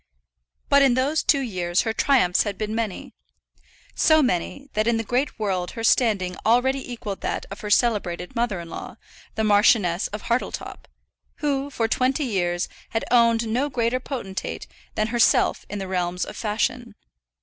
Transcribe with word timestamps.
But 0.67 0.81
in 0.81 0.95
those 0.95 1.21
two 1.21 1.41
years 1.41 1.81
her 1.81 1.93
triumphs 1.93 2.41
had 2.41 2.57
been 2.57 2.73
many; 2.73 3.13
so 3.93 4.23
many, 4.23 4.67
that 4.73 4.87
in 4.87 4.97
the 4.97 5.03
great 5.03 5.37
world 5.37 5.73
her 5.77 5.83
standing 5.83 6.35
already 6.43 6.91
equalled 6.91 7.21
that 7.21 7.45
of 7.51 7.59
her 7.61 7.69
celebrated 7.69 8.35
mother 8.35 8.59
in 8.59 8.67
law, 8.67 8.95
the 9.35 9.43
Marchioness 9.43 10.07
of 10.07 10.23
Hartletop, 10.23 10.87
who, 11.35 11.69
for 11.69 11.87
twenty 11.87 12.23
years, 12.25 12.67
had 12.89 13.05
owned 13.11 13.47
no 13.47 13.69
greater 13.69 13.99
potentate 13.99 14.65
than 14.95 15.09
herself 15.09 15.67
in 15.69 15.77
the 15.77 15.87
realms 15.87 16.25
of 16.25 16.35
fashion. 16.35 16.95